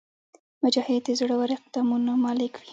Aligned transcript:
مجاهد 0.63 1.01
د 1.05 1.09
زړور 1.19 1.49
اقدامونو 1.57 2.11
مالک 2.25 2.53
وي. 2.61 2.67